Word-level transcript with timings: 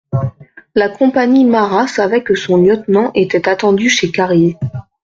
La 0.73 0.89
compagnie 0.89 1.45
Marat 1.45 1.85
savait 1.85 2.23
que 2.23 2.33
son 2.33 2.57
lieutenant 2.57 3.11
était 3.13 3.47
attendu 3.47 3.87
chez 3.87 4.09
Carrier. 4.09 4.57